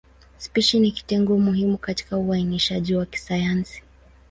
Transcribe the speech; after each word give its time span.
Spishi 0.37 0.79
ni 0.79 0.91
kitengo 0.91 1.39
muhimu 1.39 1.77
katika 1.77 2.17
uainishaji 2.17 2.95
wa 2.95 3.05
kisayansi. 3.05 3.83